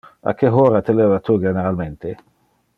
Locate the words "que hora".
0.37-0.81